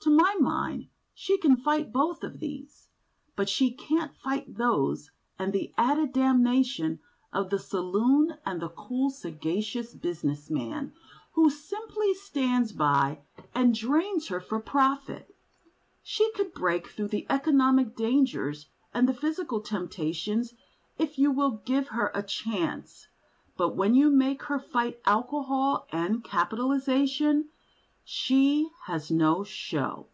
[0.00, 2.90] To my mind she can fight both of these,
[3.34, 7.00] but she can't fight those and the added damnation
[7.32, 10.92] of the saloon and the cool, sagacious business man,
[11.32, 13.18] who simply stands by
[13.52, 15.34] and drains her for profit.
[16.04, 20.54] She could break through the economic dangers and the physical temptations
[20.98, 23.08] if you will give her a chance,
[23.56, 27.48] but when you make her fight alcohol and capitalisation,
[28.08, 30.06] she has no show."